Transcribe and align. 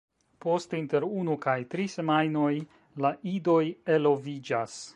Post 0.45 0.71
inter 0.77 1.03
unu 1.17 1.35
kaj 1.43 1.55
tri 1.73 1.85
semajnoj 1.95 2.49
la 3.05 3.13
idoj 3.35 3.63
eloviĝas. 3.97 4.81